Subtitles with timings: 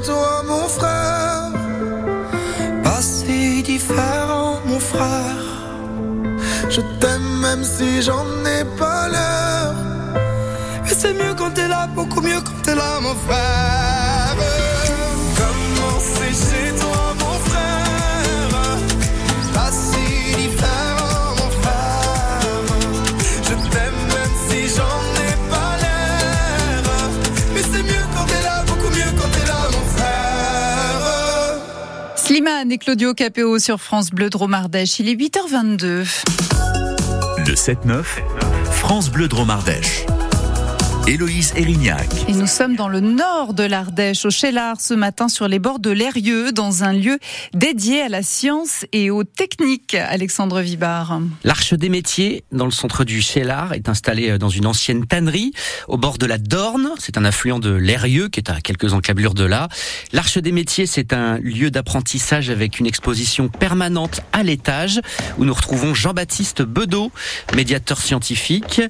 [0.00, 1.50] toi, mon frère.
[2.84, 3.00] Pas
[3.62, 5.44] différent, mon frère.
[6.70, 8.26] Je t'aime même si j'en
[8.56, 9.74] ai pas l'air.
[10.84, 14.36] Mais c'est mieux quand t'es là, beaucoup mieux quand t'es là, mon frère.
[15.38, 16.87] Comment c'est chez toi,
[32.70, 34.98] Et Claudio Capéo sur France Bleu Dromardèche.
[34.98, 36.06] Il est 8h22.
[37.46, 38.04] Le 7-9,
[38.70, 40.04] France Bleu Dromardèche.
[41.08, 42.06] Héloïse Erignac.
[42.28, 45.78] Et nous sommes dans le nord de l'Ardèche, au Chélard, ce matin sur les bords
[45.78, 47.18] de l'Erieux, dans un lieu
[47.54, 49.94] dédié à la science et aux techniques.
[49.94, 51.18] Alexandre Vibard.
[51.44, 55.52] L'Arche des métiers, dans le centre du Chélard, est installée dans une ancienne tannerie
[55.86, 56.90] au bord de la Dorne.
[56.98, 59.68] C'est un affluent de l'Erieux qui est à quelques encablures de là.
[60.12, 65.00] L'Arche des métiers, c'est un lieu d'apprentissage avec une exposition permanente à l'étage
[65.38, 67.10] où nous retrouvons Jean-Baptiste Bedeau,
[67.56, 68.82] médiateur scientifique.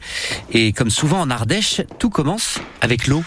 [0.51, 3.23] Et comme souvent en Ardèche, tout commence avec l'eau.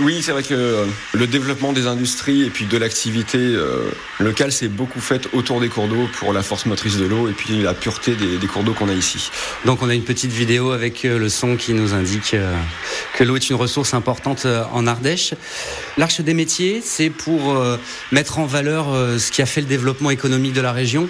[0.00, 4.52] Oui, c'est vrai que euh, le développement des industries et puis de l'activité euh, locale
[4.52, 7.62] s'est beaucoup fait autour des cours d'eau pour la force motrice de l'eau et puis
[7.62, 9.30] la pureté des, des cours d'eau qu'on a ici.
[9.64, 12.36] Donc on a une petite vidéo avec euh, le son qui nous indique
[13.14, 15.32] que l'eau est une ressource importante en Ardèche.
[15.96, 17.56] L'Arche des métiers, c'est pour
[18.12, 18.86] mettre en valeur
[19.18, 21.08] ce qui a fait le développement économique de la région.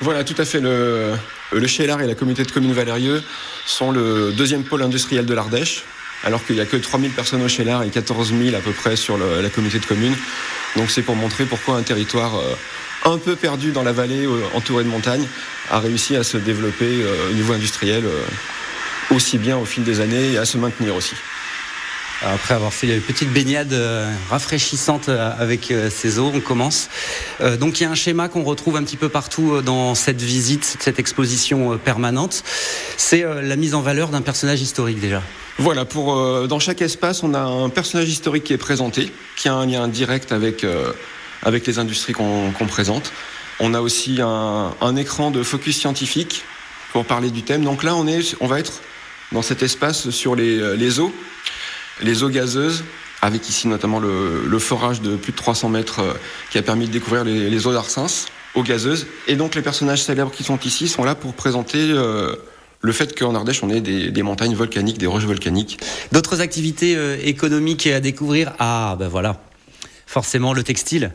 [0.00, 0.60] Voilà, tout à fait.
[0.60, 1.14] Le,
[1.52, 3.22] le Chélar et la communauté de communes Valérieux
[3.66, 5.84] sont le deuxième pôle industriel de l'Ardèche,
[6.24, 8.96] alors qu'il n'y a que 3000 personnes au Chélar et 14 000 à peu près
[8.96, 10.16] sur la communauté de communes.
[10.76, 12.54] Donc c'est pour montrer pourquoi un territoire euh,
[13.04, 15.26] un peu perdu dans la vallée, euh, entouré de montagnes,
[15.70, 18.04] a réussi à se développer euh, au niveau industriel
[19.10, 21.14] aussi bien au fil des années et à se maintenir aussi.
[22.20, 26.88] Après avoir fait une petite baignade euh, rafraîchissante euh, avec euh, ces eaux, on commence.
[27.40, 29.94] Euh, donc il y a un schéma qu'on retrouve un petit peu partout euh, dans
[29.94, 32.42] cette visite, cette exposition euh, permanente.
[32.96, 35.22] C'est euh, la mise en valeur d'un personnage historique déjà.
[35.58, 39.48] Voilà, pour, euh, dans chaque espace, on a un personnage historique qui est présenté, qui
[39.48, 40.92] a un lien direct avec, euh,
[41.44, 43.12] avec les industries qu'on présente.
[43.60, 46.42] On a aussi un, un écran de focus scientifique
[46.92, 47.62] pour parler du thème.
[47.62, 48.80] Donc là, on, est, on va être
[49.30, 51.12] dans cet espace sur les, euh, les eaux,
[52.02, 52.84] les eaux gazeuses,
[53.22, 56.14] avec ici notamment le, le forage de plus de 300 mètres euh,
[56.50, 59.06] qui a permis de découvrir les, les eaux d'Arsens, eaux gazeuses.
[59.26, 62.36] Et donc les personnages célèbres qui sont ici sont là pour présenter euh,
[62.80, 65.80] le fait qu'en Ardèche, on ait des, des montagnes volcaniques, des roches volcaniques.
[66.12, 68.52] D'autres activités euh, économiques à découvrir?
[68.58, 69.40] Ah ben voilà,
[70.06, 71.12] forcément le textile.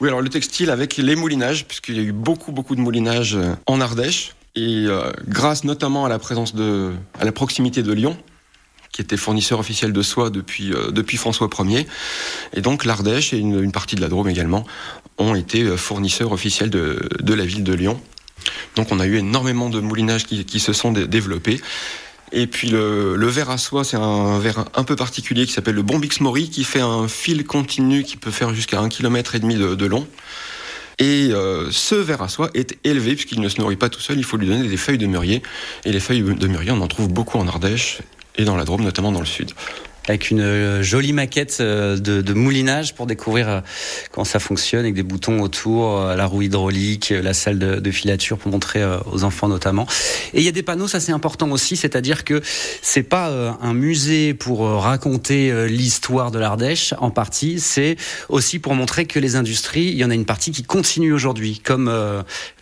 [0.00, 3.36] Oui, alors le textile avec les moulinages, puisqu'il y a eu beaucoup, beaucoup de moulinages
[3.66, 4.34] en Ardèche.
[4.56, 8.16] Et euh, grâce notamment à la présence de, à la proximité de Lyon,
[8.92, 11.86] qui était fournisseur officiel de soie depuis, euh, depuis François Ier.
[12.54, 14.66] Et donc l'Ardèche et une, partie de la Drôme également
[15.18, 18.00] ont été euh, fournisseurs officiels de, de la ville de Lyon.
[18.76, 21.60] Donc on a eu énormément de moulinages qui, qui se sont dé- développés.
[22.32, 25.74] Et puis le, le verre à soie, c'est un verre un peu particulier qui s'appelle
[25.74, 29.40] le Bombix Mori, qui fait un fil continu qui peut faire jusqu'à un kilomètre et
[29.40, 30.06] demi de, de long.
[30.98, 34.18] Et euh, ce verre à soie est élevé puisqu'il ne se nourrit pas tout seul,
[34.18, 35.42] il faut lui donner des feuilles de mûrier.
[35.84, 38.00] Et les feuilles de mûrier, on en trouve beaucoup en Ardèche
[38.44, 39.52] dans la Drôme, notamment dans le sud.
[40.08, 43.60] Avec une euh, jolie maquette euh, de, moulinage pour découvrir euh,
[44.10, 48.52] comment ça fonctionne, avec des boutons autour, la roue hydraulique, la salle de, filature pour
[48.52, 49.86] montrer aux enfants notamment.
[50.32, 52.40] Et il y a des panneaux, ça c'est important aussi, c'est-à-dire que
[52.82, 57.96] c'est pas un musée pour raconter l'histoire de l'Ardèche en partie, c'est
[58.28, 61.58] aussi pour montrer que les industries, il y en a une partie qui continue aujourd'hui,
[61.58, 61.92] comme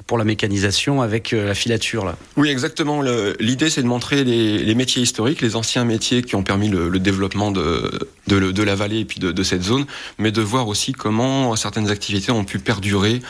[0.06, 2.16] pour la mécanisation avec la filature là.
[2.37, 3.03] Oui, exactement.
[3.38, 7.38] L'idée, c'est de montrer les, métiers historiques, les anciens métiers qui ont permis le développement
[7.50, 7.91] de,
[8.26, 9.87] de, la vallée et puis de, cette zone,
[10.19, 13.22] mais de voir aussi comment certaines activités ont pu perdurer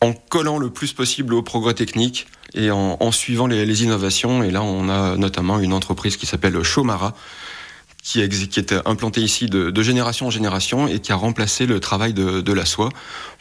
[0.00, 4.42] en collant le plus possible au progrès technique et en, suivant les, innovations.
[4.42, 7.14] Et là, on a notamment une entreprise qui s'appelle Chomara,
[8.02, 11.80] qui, qui est implantée ici de, de génération en génération et qui a remplacé le
[11.80, 12.90] travail de, de la soie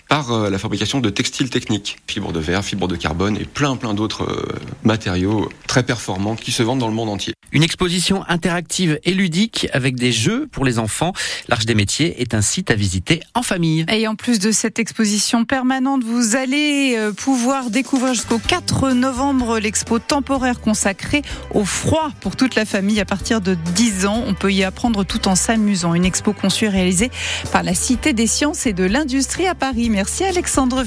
[0.07, 3.75] par euh, la fabrication de textiles techniques, fibres de verre, fibres de carbone et plein
[3.75, 7.33] plein d'autres euh, matériaux très performants qui se vendent dans le monde entier.
[7.53, 11.13] Une exposition interactive et ludique avec des jeux pour les enfants.
[11.47, 13.85] L'Arche des métiers est un site à visiter en famille.
[13.91, 19.59] Et en plus de cette exposition permanente, vous allez euh, pouvoir découvrir jusqu'au 4 novembre
[19.59, 21.21] l'expo temporaire consacrée
[21.51, 24.23] au froid pour toute la famille à partir de 10 ans.
[24.25, 25.93] On peut y apprendre tout en s'amusant.
[25.93, 27.11] Une expo conçue et réalisée
[27.51, 29.91] par la Cité des sciences et de l'industrie à Paris.
[29.91, 30.81] Merci Alexandre